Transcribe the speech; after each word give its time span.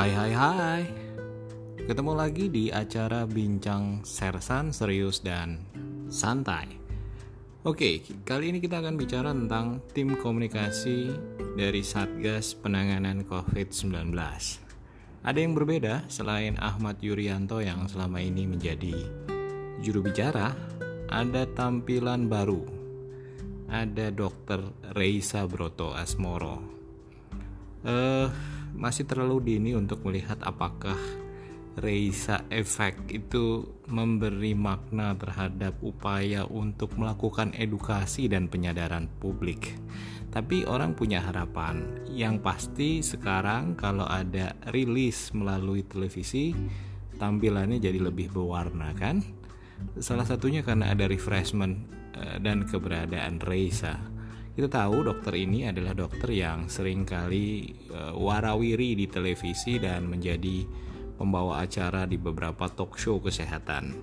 Hai 0.00 0.16
hai 0.16 0.32
hai. 0.32 0.82
Ketemu 1.84 2.16
lagi 2.16 2.48
di 2.48 2.72
acara 2.72 3.28
Bincang 3.28 4.00
Sersan 4.00 4.72
Serius 4.72 5.20
dan 5.20 5.60
Santai. 6.08 6.72
Oke, 7.68 8.00
kali 8.24 8.48
ini 8.48 8.64
kita 8.64 8.80
akan 8.80 8.96
bicara 8.96 9.28
tentang 9.36 9.84
tim 9.92 10.16
komunikasi 10.16 11.12
dari 11.52 11.84
Satgas 11.84 12.56
Penanganan 12.56 13.28
COVID-19 13.28 14.16
Ada 15.20 15.36
yang 15.36 15.52
berbeda 15.52 16.08
selain 16.08 16.56
Ahmad 16.56 16.96
Yuryanto 17.04 17.60
yang 17.60 17.84
selama 17.84 18.24
ini 18.24 18.48
menjadi 18.48 18.96
juru 19.84 20.00
bicara 20.00 20.56
Ada 21.12 21.44
tampilan 21.52 22.24
baru. 22.24 22.64
Ada 23.68 24.08
Dr. 24.16 24.64
Reisa 24.96 25.44
Broto 25.44 25.92
Asmoro. 25.92 26.80
Uh, 27.84 28.32
masih 28.74 29.06
terlalu 29.06 29.54
dini 29.56 29.72
untuk 29.76 30.02
melihat 30.06 30.38
apakah 30.42 30.96
Reisa 31.78 32.42
efek 32.50 33.06
itu 33.14 33.62
memberi 33.86 34.58
makna 34.58 35.14
terhadap 35.14 35.78
upaya 35.80 36.42
untuk 36.42 36.98
melakukan 36.98 37.54
edukasi 37.54 38.26
dan 38.26 38.50
penyadaran 38.50 39.06
publik. 39.22 39.78
Tapi 40.34 40.66
orang 40.66 40.98
punya 40.98 41.22
harapan. 41.22 42.02
Yang 42.10 42.36
pasti 42.42 42.90
sekarang 43.06 43.78
kalau 43.78 44.02
ada 44.02 44.58
rilis 44.74 45.30
melalui 45.30 45.86
televisi, 45.86 46.50
tampilannya 47.22 47.78
jadi 47.78 48.02
lebih 48.02 48.34
berwarna 48.34 48.90
kan? 48.98 49.22
Salah 50.02 50.26
satunya 50.26 50.66
karena 50.66 50.90
ada 50.90 51.06
refreshment 51.06 51.86
eh, 52.18 52.42
dan 52.42 52.66
keberadaan 52.66 53.38
Reisa 53.38 54.09
kita 54.50 54.66
tahu 54.66 55.06
dokter 55.06 55.34
ini 55.38 55.70
adalah 55.70 55.94
dokter 55.94 56.34
yang 56.34 56.66
sering 56.66 57.06
kali 57.06 57.70
uh, 57.94 58.14
warawiri 58.18 58.98
di 58.98 59.06
televisi 59.06 59.78
dan 59.78 60.10
menjadi 60.10 60.66
pembawa 61.14 61.62
acara 61.62 62.08
di 62.08 62.18
beberapa 62.18 62.66
talk 62.66 62.98
show 62.98 63.22
kesehatan. 63.22 64.02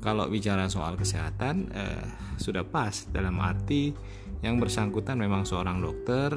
Kalau 0.00 0.30
bicara 0.32 0.70
soal 0.72 0.96
kesehatan 0.96 1.68
uh, 1.74 2.06
sudah 2.40 2.64
pas 2.64 3.04
dalam 3.12 3.36
arti 3.42 3.92
yang 4.40 4.56
bersangkutan 4.56 5.20
memang 5.20 5.44
seorang 5.44 5.82
dokter 5.84 6.32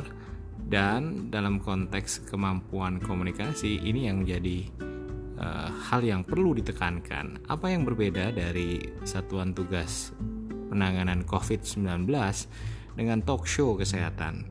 dan 0.70 1.32
dalam 1.32 1.64
konteks 1.64 2.28
kemampuan 2.28 3.00
komunikasi 3.00 3.80
ini 3.88 4.12
yang 4.12 4.28
menjadi 4.28 4.68
uh, 5.40 5.70
hal 5.90 6.04
yang 6.04 6.28
perlu 6.28 6.54
ditekankan. 6.60 7.48
Apa 7.48 7.72
yang 7.72 7.88
berbeda 7.88 8.36
dari 8.36 8.84
satuan 9.08 9.56
tugas 9.56 10.12
penanganan 10.70 11.24
COVID-19 11.26 12.06
dengan 13.00 13.24
talk 13.24 13.48
show 13.48 13.80
kesehatan. 13.80 14.44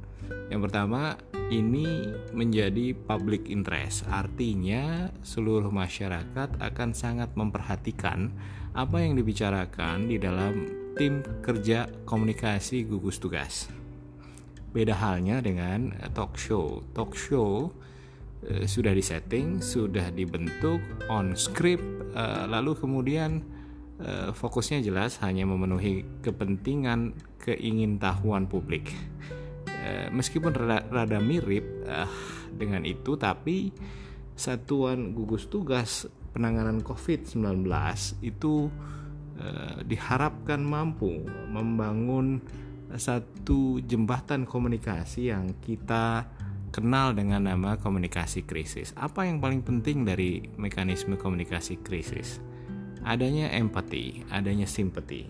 Yang 0.48 0.72
pertama, 0.72 1.20
ini 1.52 2.08
menjadi 2.32 2.96
public 2.96 3.52
interest, 3.52 4.08
artinya 4.08 5.12
seluruh 5.20 5.68
masyarakat 5.68 6.56
akan 6.56 6.96
sangat 6.96 7.28
memperhatikan 7.36 8.32
apa 8.72 9.04
yang 9.04 9.20
dibicarakan 9.20 10.08
di 10.08 10.16
dalam 10.16 10.64
tim 10.96 11.20
kerja 11.44 11.92
komunikasi 12.08 12.88
gugus 12.88 13.20
tugas. 13.20 13.68
Beda 14.72 14.96
halnya 14.96 15.44
dengan 15.44 15.92
talk 16.16 16.40
show. 16.40 16.80
Talk 16.96 17.12
show 17.12 17.68
eh, 18.48 18.64
sudah 18.64 18.96
disetting, 18.96 19.60
sudah 19.60 20.08
dibentuk 20.08 20.80
on 21.12 21.36
script, 21.36 21.84
eh, 22.16 22.44
lalu 22.48 22.72
kemudian 22.76 23.57
Eh, 23.98 24.30
fokusnya 24.30 24.78
jelas 24.78 25.18
hanya 25.26 25.42
memenuhi 25.42 26.22
kepentingan 26.22 27.18
keingintahuan 27.42 28.46
publik. 28.46 28.94
Eh, 29.66 30.06
meskipun 30.14 30.54
rada, 30.54 30.86
rada 30.86 31.18
mirip 31.18 31.86
uh, 31.86 32.06
dengan 32.54 32.86
itu, 32.86 33.18
tapi 33.18 33.74
satuan 34.38 35.10
gugus 35.18 35.50
tugas 35.50 36.06
penanganan 36.30 36.82
COVID-19 36.82 37.66
itu 38.22 38.70
diharapkan 39.86 40.58
mampu 40.58 41.22
membangun 41.46 42.42
satu 42.90 43.78
jembatan 43.86 44.42
komunikasi 44.50 45.30
yang 45.30 45.54
kita 45.62 46.26
kenal 46.74 47.14
dengan 47.14 47.46
nama 47.46 47.78
komunikasi 47.78 48.42
krisis. 48.44 48.90
Apa 48.98 49.30
yang 49.30 49.38
paling 49.38 49.62
penting 49.62 50.02
dari 50.02 50.42
mekanisme 50.58 51.14
komunikasi 51.14 51.78
krisis? 51.86 52.42
Adanya 53.08 53.48
empati, 53.56 54.28
adanya 54.28 54.68
simpati. 54.68 55.24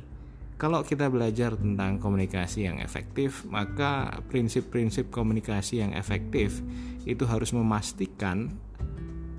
Kalau 0.59 0.83
kita 0.83 1.07
belajar 1.07 1.55
tentang 1.55 2.03
komunikasi 2.03 2.67
yang 2.67 2.83
efektif, 2.83 3.47
maka 3.47 4.19
prinsip-prinsip 4.27 5.07
komunikasi 5.15 5.87
yang 5.87 5.95
efektif 5.95 6.59
itu 7.07 7.23
harus 7.31 7.55
memastikan 7.55 8.51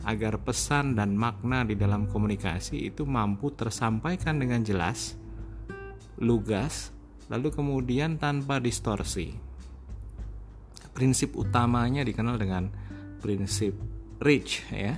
agar 0.07 0.39
pesan 0.39 0.95
dan 0.95 1.19
makna 1.19 1.67
di 1.67 1.75
dalam 1.75 2.07
komunikasi 2.07 2.87
itu 2.87 3.03
mampu 3.03 3.51
tersampaikan 3.51 4.39
dengan 4.39 4.63
jelas, 4.63 5.19
lugas, 6.23 6.95
lalu 7.27 7.51
kemudian 7.51 8.15
tanpa 8.15 8.63
distorsi. 8.63 9.35
Prinsip 10.95 11.35
utamanya 11.35 12.07
dikenal 12.07 12.39
dengan 12.39 12.71
prinsip 13.19 13.75
rich 14.23 14.63
ya. 14.71 14.95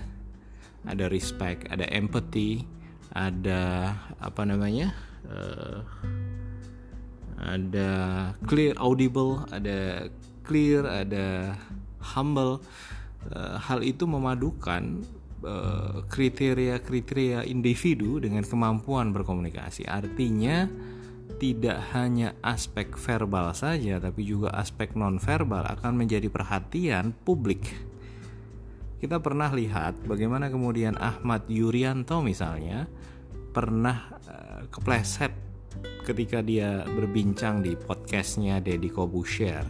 Ada 0.85 1.09
respect, 1.09 1.65
ada 1.69 1.85
empathy, 1.89 2.80
ada 3.11 3.95
apa 4.19 4.41
namanya 4.47 4.95
uh, 5.27 5.83
ada 7.41 7.91
clear 8.45 8.77
audible 8.77 9.43
ada 9.49 10.07
clear 10.45 10.83
ada 10.83 11.55
humble. 12.01 12.59
Uh, 13.21 13.61
hal 13.61 13.85
itu 13.85 14.09
memadukan 14.09 15.05
eh, 15.45 15.97
kriteria-kriteria 16.09 17.45
uh, 17.45 17.49
individu 17.49 18.17
dengan 18.17 18.41
kemampuan 18.41 19.13
berkomunikasi. 19.13 19.85
Artinya 19.85 20.65
tidak 21.37 21.77
hanya 21.93 22.33
aspek 22.41 22.97
verbal 22.97 23.53
saja 23.53 24.01
tapi 24.01 24.25
juga 24.25 24.53
aspek 24.57 24.93
nonverbal 24.97 25.69
akan 25.69 26.01
menjadi 26.01 26.29
perhatian 26.33 27.13
publik 27.25 27.90
kita 29.01 29.17
pernah 29.17 29.49
lihat 29.49 30.05
bagaimana 30.05 30.53
kemudian 30.53 30.93
Ahmad 31.01 31.49
Yuryanto 31.49 32.21
misalnya 32.21 32.85
pernah 33.49 34.13
uh, 34.29 34.61
kepleset 34.69 35.33
ketika 36.05 36.45
dia 36.45 36.85
berbincang 36.85 37.65
di 37.65 37.73
podcastnya 37.73 38.61
Deddy 38.61 38.93
Kobusier. 38.93 39.65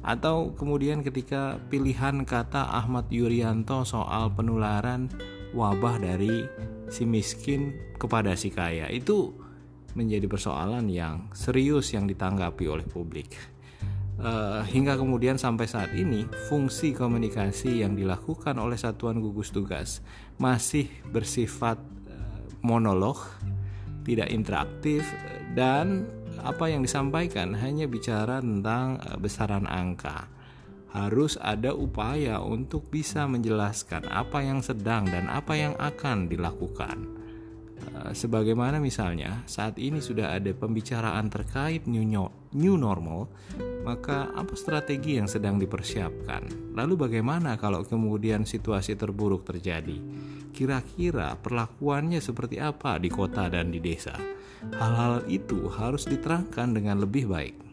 Atau 0.00 0.56
kemudian 0.56 1.04
ketika 1.04 1.60
pilihan 1.68 2.24
kata 2.24 2.72
Ahmad 2.72 3.12
Yuryanto 3.12 3.84
soal 3.84 4.32
penularan 4.32 5.12
wabah 5.52 6.00
dari 6.00 6.48
si 6.88 7.04
miskin 7.04 7.76
kepada 8.00 8.32
si 8.32 8.48
kaya 8.48 8.88
itu 8.88 9.36
menjadi 9.92 10.24
persoalan 10.24 10.88
yang 10.88 11.28
serius 11.36 11.92
yang 11.92 12.08
ditanggapi 12.08 12.64
oleh 12.64 12.86
publik 12.88 13.59
uh, 14.20 14.62
hingga 14.64 14.96
kemudian 14.96 15.36
sampai 15.40 15.66
saat 15.66 15.92
ini 15.96 16.28
fungsi 16.48 16.92
komunikasi 16.92 17.82
yang 17.82 17.96
dilakukan 17.96 18.56
oleh 18.60 18.76
satuan 18.76 19.18
gugus 19.18 19.52
tugas 19.52 20.04
masih 20.36 20.88
bersifat 21.10 21.80
uh, 22.08 22.40
monolog, 22.64 23.20
tidak 24.04 24.28
interaktif 24.32 25.04
dan 25.52 26.08
apa 26.40 26.72
yang 26.72 26.80
disampaikan 26.80 27.52
hanya 27.58 27.84
bicara 27.84 28.40
tentang 28.40 29.00
uh, 29.00 29.16
besaran 29.20 29.68
angka. 29.68 30.28
Harus 30.90 31.38
ada 31.38 31.70
upaya 31.70 32.42
untuk 32.42 32.90
bisa 32.90 33.22
menjelaskan 33.30 34.10
apa 34.10 34.42
yang 34.42 34.58
sedang 34.58 35.06
dan 35.06 35.30
apa 35.30 35.54
yang 35.54 35.78
akan 35.78 36.26
dilakukan 36.26 37.19
Eh, 37.19 37.19
sebagaimana 38.12 38.82
misalnya 38.82 39.46
saat 39.46 39.78
ini 39.78 40.02
sudah 40.02 40.34
ada 40.34 40.50
pembicaraan 40.50 41.30
terkait 41.30 41.86
new, 41.86 42.02
new 42.54 42.76
normal, 42.76 43.30
maka 43.86 44.28
apa 44.34 44.52
strategi 44.58 45.16
yang 45.16 45.30
sedang 45.30 45.56
dipersiapkan? 45.56 46.74
Lalu 46.76 47.08
bagaimana 47.08 47.54
kalau 47.56 47.86
kemudian 47.86 48.42
situasi 48.44 48.98
terburuk 48.98 49.46
terjadi? 49.46 49.96
Kira-kira 50.50 51.38
perlakuannya 51.38 52.18
seperti 52.18 52.58
apa 52.58 52.98
di 52.98 53.08
kota 53.08 53.46
dan 53.46 53.70
di 53.70 53.78
desa? 53.78 54.18
Hal-hal 54.60 55.24
itu 55.30 55.70
harus 55.72 56.04
diterangkan 56.04 56.76
dengan 56.76 57.00
lebih 57.00 57.30
baik 57.30 57.69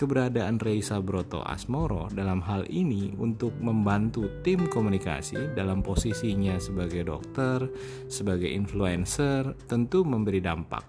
keberadaan 0.00 0.56
Reisa 0.56 0.96
Broto 1.04 1.44
Asmoro 1.44 2.08
dalam 2.08 2.40
hal 2.40 2.64
ini 2.72 3.12
untuk 3.20 3.52
membantu 3.60 4.40
tim 4.40 4.64
komunikasi 4.64 5.52
dalam 5.52 5.84
posisinya 5.84 6.56
sebagai 6.56 7.04
dokter, 7.04 7.68
sebagai 8.08 8.48
influencer, 8.48 9.52
tentu 9.68 10.00
memberi 10.00 10.40
dampak. 10.40 10.88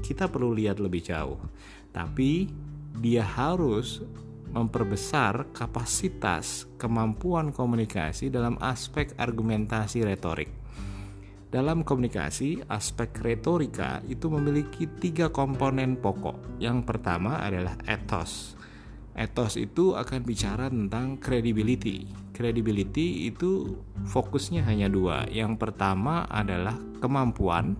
Kita 0.00 0.32
perlu 0.32 0.56
lihat 0.56 0.80
lebih 0.80 1.04
jauh, 1.04 1.36
tapi 1.92 2.48
dia 2.96 3.28
harus 3.28 4.00
memperbesar 4.56 5.52
kapasitas 5.52 6.64
kemampuan 6.80 7.52
komunikasi 7.52 8.32
dalam 8.32 8.56
aspek 8.64 9.12
argumentasi 9.20 10.00
retorik. 10.00 10.48
Dalam 11.46 11.86
komunikasi, 11.86 12.66
aspek 12.66 13.22
retorika 13.22 14.02
itu 14.10 14.26
memiliki 14.26 14.90
tiga 14.98 15.30
komponen 15.30 15.94
pokok. 15.94 16.58
Yang 16.58 16.82
pertama 16.82 17.38
adalah 17.38 17.78
ethos. 17.86 18.58
Ethos 19.14 19.54
itu 19.54 19.94
akan 19.94 20.26
bicara 20.26 20.66
tentang 20.66 21.22
credibility. 21.22 22.10
Credibility 22.34 23.30
itu 23.30 23.78
fokusnya 24.10 24.66
hanya 24.66 24.90
dua. 24.90 25.30
Yang 25.30 25.56
pertama 25.62 26.26
adalah 26.26 26.74
kemampuan, 26.98 27.78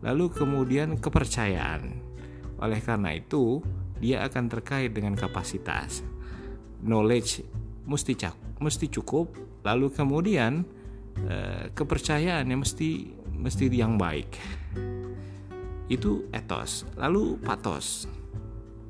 lalu 0.00 0.32
kemudian 0.32 0.96
kepercayaan. 0.96 2.00
Oleh 2.56 2.80
karena 2.80 3.12
itu, 3.12 3.60
dia 4.00 4.24
akan 4.24 4.48
terkait 4.48 4.96
dengan 4.96 5.12
kapasitas. 5.12 6.00
Knowledge 6.80 7.44
mesti 7.84 8.16
mesti 8.64 8.88
cukup, 8.88 9.36
lalu 9.60 9.92
kemudian 9.92 10.64
eh, 11.22 11.70
kepercayaan 11.70 12.50
yang 12.50 12.60
mesti 12.62 13.14
mesti 13.34 13.64
yang 13.70 13.94
baik. 13.98 14.38
Itu 15.86 16.32
etos. 16.32 16.88
Lalu 16.96 17.38
patos 17.44 18.08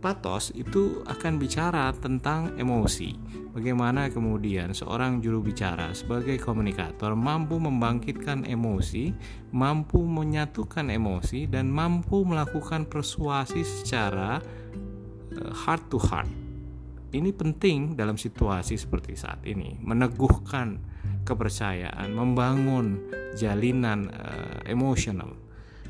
patos 0.04 0.52
itu 0.52 1.00
akan 1.08 1.40
bicara 1.40 1.88
tentang 1.96 2.52
emosi. 2.60 3.16
Bagaimana 3.56 4.12
kemudian 4.12 4.76
seorang 4.76 5.24
juru 5.24 5.40
bicara 5.40 5.96
sebagai 5.96 6.36
komunikator 6.36 7.16
mampu 7.16 7.56
membangkitkan 7.56 8.44
emosi, 8.44 9.16
mampu 9.56 10.04
menyatukan 10.04 10.92
emosi, 10.92 11.48
dan 11.48 11.72
mampu 11.72 12.20
melakukan 12.20 12.84
persuasi 12.84 13.64
secara 13.64 14.44
eh, 15.32 15.52
heart 15.64 15.88
to 15.88 15.96
heart. 15.96 16.28
Ini 17.14 17.30
penting 17.32 17.96
dalam 17.96 18.20
situasi 18.20 18.76
seperti 18.76 19.16
saat 19.16 19.40
ini, 19.48 19.80
meneguhkan 19.80 20.82
kepercayaan, 21.24 22.12
membangun 22.12 23.00
jalinan 23.34 24.12
uh, 24.12 24.60
emosional 24.68 25.44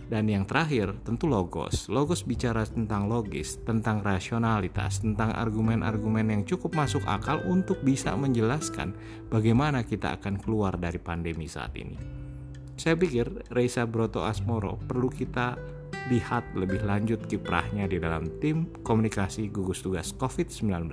dan 0.08 0.28
yang 0.28 0.44
terakhir 0.44 0.92
tentu 1.04 1.28
logos. 1.28 1.88
Logos 1.88 2.24
bicara 2.24 2.64
tentang 2.68 3.08
logis, 3.08 3.60
tentang 3.64 4.04
rasionalitas, 4.04 5.00
tentang 5.00 5.32
argumen-argumen 5.32 6.30
yang 6.30 6.42
cukup 6.44 6.76
masuk 6.76 7.02
akal 7.08 7.40
untuk 7.48 7.80
bisa 7.80 8.12
menjelaskan 8.14 8.92
bagaimana 9.32 9.82
kita 9.84 10.16
akan 10.20 10.40
keluar 10.40 10.76
dari 10.76 11.00
pandemi 11.00 11.48
saat 11.48 11.72
ini. 11.76 11.96
Saya 12.74 12.98
pikir 12.98 13.54
Reza 13.54 13.86
Broto 13.86 14.26
Asmoro 14.26 14.76
perlu 14.82 15.06
kita 15.06 15.54
lihat 16.10 16.52
lebih 16.52 16.84
lanjut 16.84 17.22
kiprahnya 17.24 17.88
di 17.88 17.96
dalam 17.96 18.28
tim 18.42 18.68
komunikasi 18.84 19.48
gugus 19.48 19.80
tugas 19.80 20.12
COVID-19. 20.12 20.90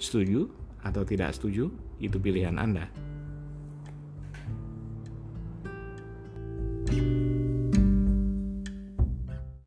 Setuju 0.00 0.48
atau 0.86 1.02
tidak 1.04 1.36
setuju? 1.36 1.68
Itu 2.00 2.16
pilihan 2.22 2.56
Anda. 2.56 3.15